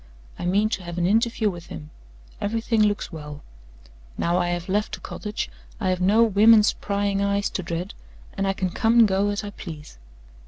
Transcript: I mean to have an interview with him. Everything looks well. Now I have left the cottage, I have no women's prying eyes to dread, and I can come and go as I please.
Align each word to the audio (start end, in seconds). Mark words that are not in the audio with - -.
I 0.39 0.47
mean 0.47 0.67
to 0.69 0.81
have 0.81 0.97
an 0.97 1.05
interview 1.05 1.47
with 1.51 1.67
him. 1.67 1.91
Everything 2.41 2.81
looks 2.81 3.11
well. 3.11 3.43
Now 4.17 4.39
I 4.39 4.47
have 4.47 4.67
left 4.67 4.95
the 4.95 4.99
cottage, 4.99 5.47
I 5.79 5.89
have 5.89 6.01
no 6.01 6.23
women's 6.23 6.73
prying 6.73 7.21
eyes 7.21 7.51
to 7.51 7.61
dread, 7.61 7.93
and 8.33 8.47
I 8.47 8.53
can 8.53 8.71
come 8.71 8.97
and 8.97 9.07
go 9.07 9.29
as 9.29 9.43
I 9.43 9.51
please. 9.51 9.99